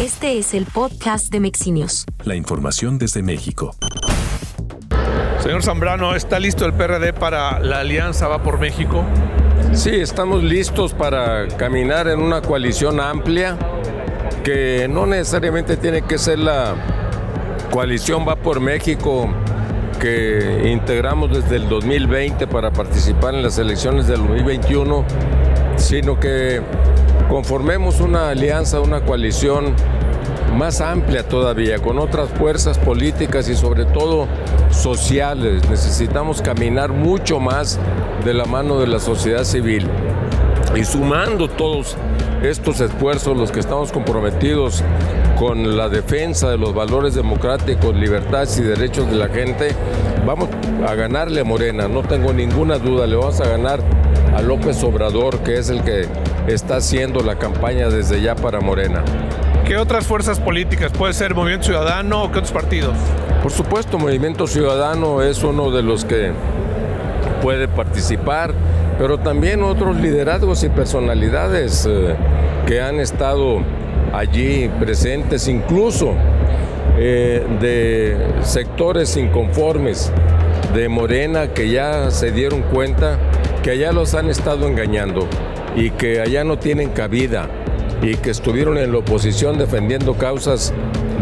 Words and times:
Este 0.00 0.38
es 0.38 0.54
el 0.54 0.66
podcast 0.66 1.30
de 1.30 1.38
Mexinios. 1.38 2.04
La 2.24 2.34
información 2.34 2.98
desde 2.98 3.22
México. 3.22 3.76
Señor 5.38 5.62
Zambrano, 5.62 6.16
¿está 6.16 6.40
listo 6.40 6.66
el 6.66 6.72
PRD 6.72 7.12
para 7.12 7.60
la 7.60 7.78
alianza 7.78 8.26
Va 8.26 8.42
por 8.42 8.58
México? 8.58 9.04
Sí, 9.72 9.90
estamos 9.90 10.42
listos 10.42 10.94
para 10.94 11.46
caminar 11.46 12.08
en 12.08 12.18
una 12.18 12.42
coalición 12.42 12.98
amplia 12.98 13.56
que 14.42 14.88
no 14.90 15.06
necesariamente 15.06 15.76
tiene 15.76 16.02
que 16.02 16.18
ser 16.18 16.40
la 16.40 16.74
coalición 17.70 18.26
Va 18.26 18.34
por 18.34 18.58
México 18.58 19.32
que 20.00 20.72
integramos 20.72 21.30
desde 21.30 21.54
el 21.54 21.68
2020 21.68 22.48
para 22.48 22.72
participar 22.72 23.36
en 23.36 23.44
las 23.44 23.58
elecciones 23.58 24.08
del 24.08 24.26
2021, 24.26 25.04
sino 25.76 26.18
que 26.18 26.60
conformemos 27.28 28.00
una 28.00 28.30
alianza, 28.30 28.80
una 28.80 29.00
coalición 29.02 29.74
más 30.56 30.80
amplia 30.80 31.28
todavía, 31.28 31.78
con 31.78 31.98
otras 31.98 32.28
fuerzas 32.30 32.78
políticas 32.78 33.48
y 33.48 33.56
sobre 33.56 33.84
todo 33.84 34.28
sociales. 34.70 35.68
Necesitamos 35.68 36.40
caminar 36.42 36.92
mucho 36.92 37.40
más 37.40 37.78
de 38.24 38.34
la 38.34 38.44
mano 38.44 38.78
de 38.78 38.86
la 38.86 39.00
sociedad 39.00 39.44
civil. 39.44 39.88
Y 40.76 40.84
sumando 40.84 41.48
todos 41.48 41.96
estos 42.42 42.80
esfuerzos, 42.80 43.36
los 43.36 43.50
que 43.52 43.60
estamos 43.60 43.92
comprometidos 43.92 44.82
con 45.38 45.76
la 45.76 45.88
defensa 45.88 46.50
de 46.50 46.58
los 46.58 46.74
valores 46.74 47.14
democráticos, 47.14 47.94
libertades 47.94 48.58
y 48.58 48.62
derechos 48.62 49.10
de 49.10 49.16
la 49.16 49.28
gente, 49.28 49.68
vamos 50.26 50.48
a 50.86 50.94
ganarle 50.94 51.40
a 51.40 51.44
Morena, 51.44 51.88
no 51.88 52.02
tengo 52.02 52.32
ninguna 52.32 52.78
duda, 52.78 53.06
le 53.06 53.16
vamos 53.16 53.40
a 53.40 53.48
ganar 53.48 53.80
a 54.34 54.42
López 54.42 54.82
Obrador, 54.82 55.38
que 55.40 55.58
es 55.58 55.70
el 55.70 55.82
que 55.82 56.06
está 56.46 56.76
haciendo 56.76 57.20
la 57.20 57.36
campaña 57.36 57.88
desde 57.88 58.20
ya 58.20 58.34
para 58.34 58.60
Morena. 58.60 59.02
¿Qué 59.66 59.76
otras 59.76 60.06
fuerzas 60.06 60.40
políticas? 60.40 60.92
¿Puede 60.92 61.14
ser 61.14 61.34
Movimiento 61.34 61.66
Ciudadano 61.66 62.24
o 62.24 62.32
qué 62.32 62.38
otros 62.38 62.52
partidos? 62.52 62.96
Por 63.42 63.50
supuesto, 63.50 63.98
Movimiento 63.98 64.46
Ciudadano 64.46 65.22
es 65.22 65.42
uno 65.42 65.70
de 65.70 65.82
los 65.82 66.04
que 66.04 66.32
puede 67.42 67.68
participar, 67.68 68.52
pero 68.98 69.18
también 69.18 69.62
otros 69.62 69.96
liderazgos 69.96 70.64
y 70.64 70.68
personalidades 70.68 71.86
eh, 71.88 72.14
que 72.66 72.80
han 72.80 73.00
estado 73.00 73.62
allí 74.12 74.70
presentes, 74.80 75.48
incluso 75.48 76.14
eh, 76.98 77.44
de 77.60 78.16
sectores 78.42 79.16
inconformes 79.16 80.12
de 80.74 80.88
Morena 80.88 81.48
que 81.48 81.70
ya 81.70 82.10
se 82.10 82.32
dieron 82.32 82.62
cuenta 82.62 83.18
que 83.64 83.70
allá 83.70 83.92
los 83.92 84.14
han 84.14 84.28
estado 84.28 84.68
engañando 84.68 85.26
y 85.74 85.88
que 85.88 86.20
allá 86.20 86.44
no 86.44 86.58
tienen 86.58 86.90
cabida 86.90 87.48
y 88.02 88.14
que 88.16 88.28
estuvieron 88.28 88.76
en 88.76 88.92
la 88.92 88.98
oposición 88.98 89.56
defendiendo 89.56 90.18
causas 90.18 90.74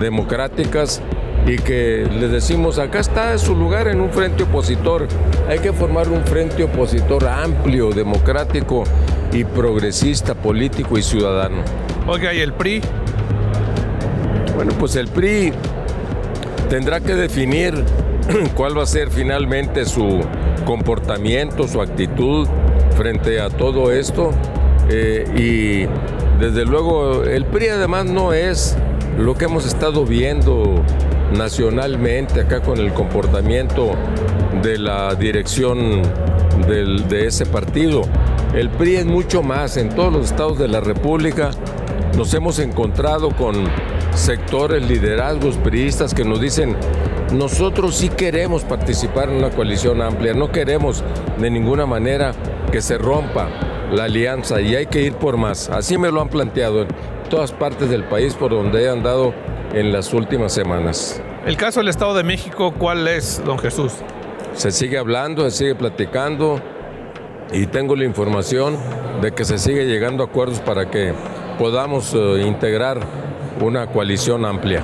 democráticas 0.00 1.02
y 1.46 1.56
que 1.56 2.08
les 2.18 2.30
decimos, 2.30 2.78
acá 2.78 3.00
está 3.00 3.36
su 3.36 3.54
lugar 3.54 3.88
en 3.88 4.00
un 4.00 4.10
frente 4.10 4.44
opositor, 4.44 5.06
hay 5.50 5.58
que 5.58 5.74
formar 5.74 6.08
un 6.08 6.24
frente 6.24 6.64
opositor 6.64 7.28
amplio, 7.28 7.90
democrático 7.90 8.84
y 9.34 9.44
progresista, 9.44 10.34
político 10.34 10.96
y 10.96 11.02
ciudadano. 11.02 11.62
Oiga, 12.06 12.32
¿y 12.32 12.40
el 12.40 12.54
PRI? 12.54 12.80
Bueno, 14.56 14.72
pues 14.78 14.96
el 14.96 15.08
PRI 15.08 15.52
tendrá 16.70 17.00
que 17.00 17.14
definir 17.16 17.74
cuál 18.54 18.78
va 18.78 18.84
a 18.84 18.86
ser 18.86 19.10
finalmente 19.10 19.84
su 19.84 20.20
comportamiento, 20.64 21.66
su 21.66 21.82
actitud 21.82 22.46
frente 22.96 23.40
a 23.40 23.50
todo 23.50 23.92
esto. 23.92 24.30
Eh, 24.88 25.24
y 25.36 26.40
desde 26.40 26.64
luego 26.64 27.24
el 27.24 27.44
PRI 27.44 27.68
además 27.68 28.06
no 28.06 28.32
es 28.32 28.76
lo 29.18 29.34
que 29.34 29.46
hemos 29.46 29.66
estado 29.66 30.04
viendo 30.04 30.82
nacionalmente 31.36 32.40
acá 32.40 32.60
con 32.60 32.78
el 32.78 32.92
comportamiento 32.92 33.92
de 34.62 34.78
la 34.78 35.14
dirección 35.16 36.02
de 36.68 37.26
ese 37.26 37.46
partido. 37.46 38.02
El 38.54 38.70
PRI 38.70 38.96
es 38.96 39.06
mucho 39.06 39.42
más. 39.42 39.76
En 39.76 39.88
todos 39.88 40.12
los 40.12 40.26
estados 40.26 40.58
de 40.58 40.68
la 40.68 40.80
República 40.80 41.50
nos 42.16 42.32
hemos 42.34 42.60
encontrado 42.60 43.30
con 43.30 43.54
sectores, 44.14 44.88
liderazgos 44.88 45.56
priistas 45.56 46.14
que 46.14 46.24
nos 46.24 46.40
dicen, 46.40 46.76
nosotros 47.32 47.96
sí 47.96 48.08
queremos 48.08 48.64
participar 48.64 49.28
en 49.28 49.36
una 49.36 49.50
coalición 49.50 50.02
amplia, 50.02 50.34
no 50.34 50.50
queremos 50.50 51.04
de 51.38 51.50
ninguna 51.50 51.86
manera 51.86 52.32
que 52.72 52.82
se 52.82 52.98
rompa 52.98 53.48
la 53.92 54.04
alianza 54.04 54.60
y 54.60 54.74
hay 54.74 54.86
que 54.86 55.02
ir 55.02 55.14
por 55.14 55.36
más. 55.36 55.68
Así 55.70 55.98
me 55.98 56.10
lo 56.10 56.20
han 56.20 56.28
planteado 56.28 56.82
en 56.82 56.88
todas 57.28 57.52
partes 57.52 57.90
del 57.90 58.04
país 58.04 58.34
por 58.34 58.50
donde 58.50 58.84
he 58.84 58.88
andado 58.88 59.32
en 59.72 59.92
las 59.92 60.12
últimas 60.12 60.52
semanas. 60.52 61.22
El 61.46 61.56
caso 61.56 61.80
del 61.80 61.88
Estado 61.88 62.14
de 62.14 62.24
México, 62.24 62.74
¿cuál 62.76 63.08
es, 63.08 63.42
don 63.44 63.58
Jesús? 63.58 63.92
Se 64.54 64.70
sigue 64.70 64.98
hablando, 64.98 65.48
se 65.50 65.56
sigue 65.56 65.74
platicando 65.74 66.60
y 67.52 67.66
tengo 67.66 67.96
la 67.96 68.04
información 68.04 68.76
de 69.22 69.32
que 69.32 69.44
se 69.44 69.58
sigue 69.58 69.86
llegando 69.86 70.22
a 70.22 70.26
acuerdos 70.26 70.60
para 70.60 70.90
que 70.90 71.14
podamos 71.58 72.14
eh, 72.14 72.42
integrar 72.46 73.00
una 73.60 73.86
coalición 73.86 74.44
amplia. 74.44 74.82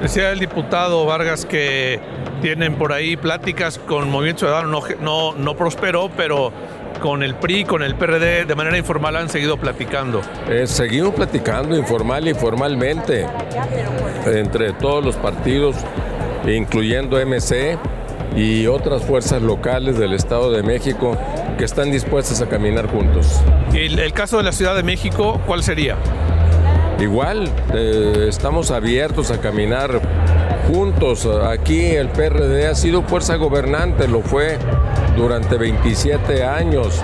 Decía 0.00 0.30
el 0.30 0.38
diputado 0.38 1.06
Vargas 1.06 1.46
que 1.46 2.00
tienen 2.42 2.74
por 2.74 2.92
ahí 2.92 3.16
pláticas 3.16 3.78
con 3.78 4.10
Movimiento 4.10 4.40
Ciudadano, 4.40 4.68
no, 4.68 4.82
no, 5.00 5.34
no 5.34 5.56
prosperó, 5.56 6.10
pero 6.16 6.52
con 7.00 7.22
el 7.22 7.34
PRI, 7.34 7.64
con 7.64 7.82
el 7.82 7.94
PRD, 7.94 8.44
de 8.44 8.54
manera 8.54 8.76
informal 8.76 9.16
han 9.16 9.28
seguido 9.28 9.56
platicando. 9.56 10.20
Eh, 10.48 10.66
seguimos 10.66 11.14
platicando 11.14 11.76
informal 11.76 12.28
y 12.28 12.34
formalmente 12.34 13.26
entre 14.26 14.72
todos 14.74 15.04
los 15.04 15.16
partidos, 15.16 15.76
incluyendo 16.46 17.18
MC 17.24 17.78
y 18.36 18.66
otras 18.66 19.02
fuerzas 19.02 19.40
locales 19.40 19.98
del 19.98 20.12
Estado 20.12 20.52
de 20.52 20.62
México 20.62 21.16
que 21.58 21.64
están 21.64 21.90
dispuestas 21.90 22.42
a 22.42 22.48
caminar 22.48 22.86
juntos. 22.86 23.40
¿Y 23.72 23.98
el 23.98 24.12
caso 24.12 24.36
de 24.36 24.42
la 24.42 24.52
Ciudad 24.52 24.76
de 24.76 24.82
México, 24.82 25.40
cuál 25.46 25.62
sería? 25.62 25.96
Igual, 26.98 27.50
eh, 27.74 28.26
estamos 28.26 28.70
abiertos 28.70 29.30
a 29.30 29.38
caminar 29.38 30.00
juntos. 30.66 31.26
Aquí 31.26 31.84
el 31.84 32.08
PRD 32.08 32.68
ha 32.68 32.74
sido 32.74 33.02
fuerza 33.02 33.36
gobernante, 33.36 34.08
lo 34.08 34.22
fue 34.22 34.56
durante 35.14 35.58
27 35.58 36.42
años 36.42 37.02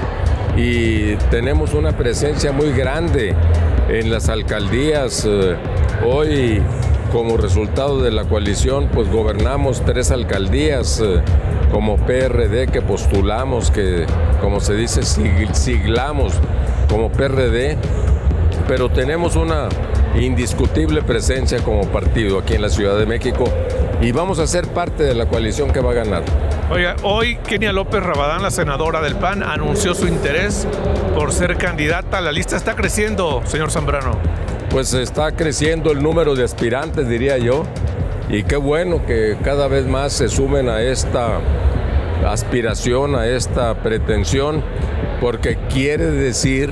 y 0.57 1.17
tenemos 1.31 1.75
una 1.75 1.93
presencia 1.93 2.53
muy 2.53 2.73
grande 2.73 3.35
en 3.91 4.11
las 4.11 4.31
alcaldías. 4.31 5.27
Eh, 5.29 5.57
hoy, 6.07 6.63
como 7.13 7.37
resultado 7.37 8.01
de 8.01 8.13
la 8.13 8.25
coalición, 8.25 8.89
pues 8.95 9.11
gobernamos 9.11 9.83
tres 9.85 10.11
alcaldías 10.11 11.03
eh, 11.05 11.21
como 11.71 11.97
PRD 11.97 12.69
que 12.69 12.81
postulamos, 12.81 13.71
que 13.71 14.07
como 14.41 14.61
se 14.61 14.75
dice, 14.75 15.03
siglamos 15.03 16.33
como 16.89 17.11
PRD 17.11 17.77
pero 18.67 18.89
tenemos 18.89 19.37
una 19.37 19.69
indiscutible 20.15 21.03
presencia 21.03 21.59
como 21.63 21.87
partido 21.89 22.39
aquí 22.39 22.55
en 22.55 22.63
la 22.63 22.69
Ciudad 22.69 22.99
de 22.99 23.07
México 23.07 23.45
y 24.01 24.13
vamos 24.13 24.39
a 24.39 24.47
ser 24.47 24.67
parte 24.69 25.05
de 25.05 25.15
la 25.15 25.27
coalición 25.27 25.73
que 25.73 25.81
va 25.81 25.93
a 25.93 25.95
ganar. 25.95 26.23
Oiga, 26.71 26.97
hoy 27.03 27.37
Kenia 27.37 27.73
López 27.73 28.03
Rabadán, 28.03 28.43
la 28.43 28.51
senadora 28.51 29.01
del 29.01 29.15
PAN, 29.17 29.43
anunció 29.43 29.95
su 29.95 30.07
interés 30.07 30.67
por 31.15 31.33
ser 31.33 31.57
candidata. 31.57 32.21
La 32.21 32.33
lista 32.33 32.57
está 32.57 32.75
creciendo, 32.75 33.43
señor 33.45 33.71
Zambrano. 33.71 34.19
Pues 34.71 34.95
está 34.95 35.33
creciendo 35.33 35.93
el 35.93 36.03
número 36.03 36.35
de 36.35 36.45
aspirantes, 36.45 37.09
diría 37.09 37.37
yo, 37.39 37.65
y 38.29 38.43
qué 38.45 38.57
bueno 38.57 39.05
que 39.07 39.37
cada 39.45 39.69
vez 39.69 39.87
más 39.87 40.15
se 40.15 40.29
sumen 40.29 40.69
a 40.69 40.81
esta 40.81 41.39
aspiración, 42.27 43.15
a 43.15 43.27
esta 43.27 43.75
pretensión, 43.83 44.63
porque 45.21 45.59
quiere 45.69 46.07
decir 46.07 46.71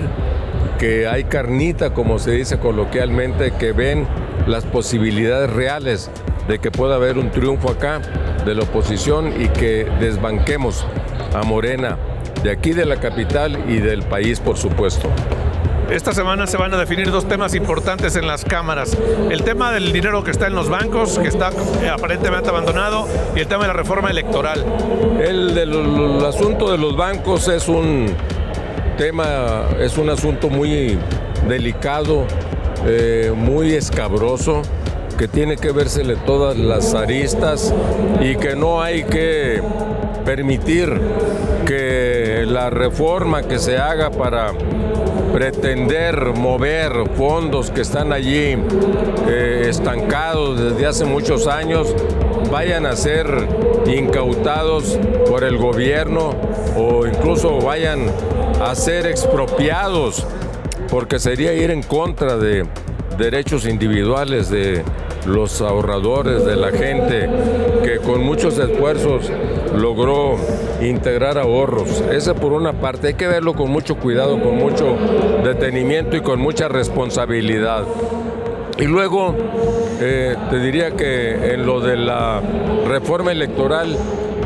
que 0.80 1.06
hay 1.06 1.24
carnita, 1.24 1.92
como 1.92 2.18
se 2.18 2.30
dice 2.30 2.58
coloquialmente, 2.58 3.52
que 3.52 3.72
ven 3.72 4.06
las 4.46 4.64
posibilidades 4.64 5.50
reales 5.50 6.10
de 6.48 6.58
que 6.58 6.70
pueda 6.70 6.94
haber 6.94 7.18
un 7.18 7.30
triunfo 7.30 7.70
acá 7.70 8.00
de 8.46 8.54
la 8.54 8.62
oposición 8.62 9.30
y 9.38 9.48
que 9.48 9.86
desbanquemos 10.00 10.86
a 11.34 11.42
Morena 11.42 11.98
de 12.42 12.50
aquí 12.50 12.72
de 12.72 12.86
la 12.86 12.96
capital 12.96 13.62
y 13.68 13.76
del 13.76 14.02
país, 14.04 14.40
por 14.40 14.56
supuesto. 14.56 15.10
Esta 15.90 16.14
semana 16.14 16.46
se 16.46 16.56
van 16.56 16.72
a 16.72 16.78
definir 16.78 17.10
dos 17.10 17.28
temas 17.28 17.54
importantes 17.54 18.16
en 18.16 18.26
las 18.26 18.44
cámaras. 18.44 18.96
El 19.28 19.42
tema 19.42 19.72
del 19.72 19.92
dinero 19.92 20.24
que 20.24 20.30
está 20.30 20.46
en 20.46 20.54
los 20.54 20.70
bancos, 20.70 21.18
que 21.18 21.28
está 21.28 21.50
aparentemente 21.92 22.48
abandonado, 22.48 23.06
y 23.36 23.40
el 23.40 23.48
tema 23.48 23.62
de 23.62 23.68
la 23.68 23.74
reforma 23.74 24.08
electoral. 24.08 24.64
El, 25.20 25.54
del, 25.54 26.24
asunto 26.24 26.70
de 26.70 26.78
los 26.78 26.96
bancos 26.96 27.48
es 27.48 27.68
un 27.68 28.06
tema 29.00 29.64
es 29.80 29.96
un 29.96 30.10
asunto 30.10 30.50
muy 30.50 30.98
delicado, 31.48 32.26
eh, 32.84 33.32
muy 33.34 33.72
escabroso, 33.72 34.60
que 35.16 35.26
tiene 35.26 35.56
que 35.56 35.72
vérsele 35.72 36.16
todas 36.16 36.58
las 36.58 36.92
aristas 36.92 37.72
y 38.20 38.36
que 38.36 38.54
no 38.54 38.82
hay 38.82 39.04
que 39.04 39.62
permitir 40.26 41.00
que 41.64 42.44
la 42.46 42.68
reforma 42.68 43.42
que 43.42 43.58
se 43.58 43.78
haga 43.78 44.10
para 44.10 44.52
pretender 45.32 46.34
mover 46.34 46.92
fondos 47.16 47.70
que 47.70 47.80
están 47.80 48.12
allí 48.12 48.54
eh, 49.30 49.64
estancados 49.66 50.60
desde 50.60 50.86
hace 50.86 51.04
muchos 51.06 51.46
años 51.46 51.94
vayan 52.50 52.86
a 52.86 52.96
ser 52.96 53.26
incautados 53.86 54.98
por 55.28 55.44
el 55.44 55.56
gobierno 55.56 56.34
o 56.76 57.06
incluso 57.06 57.60
vayan 57.60 58.06
a 58.60 58.74
ser 58.74 59.06
expropiados, 59.06 60.26
porque 60.90 61.18
sería 61.18 61.52
ir 61.54 61.70
en 61.70 61.82
contra 61.82 62.36
de 62.36 62.66
derechos 63.16 63.66
individuales 63.66 64.50
de 64.50 64.82
los 65.26 65.60
ahorradores, 65.60 66.44
de 66.44 66.56
la 66.56 66.70
gente 66.70 67.28
que 67.84 67.98
con 67.98 68.24
muchos 68.24 68.58
esfuerzos 68.58 69.30
logró 69.76 70.36
integrar 70.80 71.38
ahorros. 71.38 72.02
Ese 72.10 72.34
por 72.34 72.52
una 72.52 72.72
parte, 72.72 73.08
hay 73.08 73.14
que 73.14 73.26
verlo 73.26 73.54
con 73.54 73.70
mucho 73.70 73.96
cuidado, 73.96 74.40
con 74.42 74.56
mucho 74.56 74.96
detenimiento 75.44 76.16
y 76.16 76.22
con 76.22 76.40
mucha 76.40 76.68
responsabilidad. 76.68 77.84
Y 78.80 78.86
luego 78.86 79.36
eh, 80.00 80.34
te 80.48 80.58
diría 80.58 80.92
que 80.92 81.52
en 81.52 81.66
lo 81.66 81.80
de 81.80 81.96
la 81.96 82.40
reforma 82.88 83.30
electoral 83.30 83.94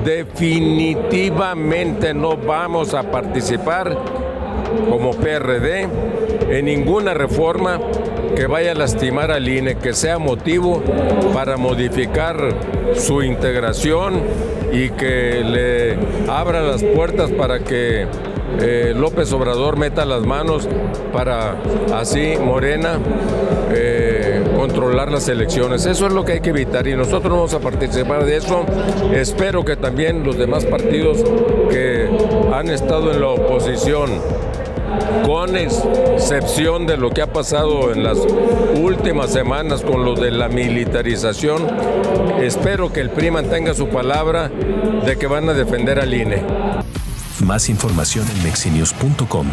definitivamente 0.05 2.13
no 2.13 2.37
vamos 2.37 2.95
a 2.95 3.05
participar 3.05 3.97
como 4.91 5.13
PRD 5.13 5.89
en 6.51 6.65
ninguna 6.65 7.15
reforma 7.15 7.79
que 8.35 8.49
vaya 8.49 8.73
a 8.73 8.75
lastimar 8.75 9.31
al 9.31 9.49
INE, 9.49 9.77
que 9.77 9.95
sea 9.95 10.19
motivo 10.19 10.83
para 11.33 11.57
modificar 11.57 12.37
su 12.97 13.23
integración 13.23 14.21
y 14.73 14.91
que 14.91 15.45
le 15.45 15.97
abra 16.29 16.61
las 16.61 16.83
puertas 16.83 17.31
para 17.31 17.61
que 17.61 18.09
eh, 18.61 18.95
López 18.97 19.33
Obrador 19.33 19.77
meta 19.77 20.05
las 20.05 20.23
manos 20.23 20.69
para 21.13 21.57
así 21.93 22.35
Morena 22.41 22.99
eh, 23.73 24.24
controlar 24.75 25.13
las 25.13 25.29
elecciones. 25.29 25.87
Eso 25.87 26.09
es 26.09 26.13
lo 26.13 26.25
que 26.25 26.33
hay 26.33 26.41
que 26.41 26.51
evitar 26.51 26.89
y 26.89 26.97
nosotros 26.97 27.33
vamos 27.33 27.55
a 27.55 27.61
participar 27.61 28.25
de 28.25 28.39
eso. 28.39 28.67
Espero 29.13 29.65
que 29.65 29.77
también 29.77 30.25
los 30.25 30.37
demás 30.37 30.65
partidos 30.65 31.19
que 31.71 32.09
han 32.53 32.69
estado 32.71 33.13
en 33.13 33.21
la 33.21 33.29
oposición 33.29 34.11
con 35.25 35.57
excepción 35.57 36.89
de 36.89 36.97
lo 36.97 37.11
que 37.11 37.23
ha 37.23 37.33
pasado 37.33 37.93
en 37.93 38.03
las 38.03 38.19
últimas 38.77 39.31
semanas 39.31 39.83
con 39.83 40.05
lo 40.05 40.15
de 40.15 40.33
la 40.33 40.49
militarización, 40.49 41.69
espero 42.41 42.93
que 42.93 43.01
el 43.01 43.11
PRI 43.11 43.31
mantenga 43.31 43.75
su 43.75 43.89
palabra 43.89 44.51
de 45.07 45.17
que 45.17 45.29
van 45.29 45.49
a 45.49 45.53
defender 45.53 46.01
al 46.01 46.13
INE. 46.13 46.43
Más 47.45 47.69
información 47.69 48.27
en 48.37 48.43
mexinews.com. 48.43 49.47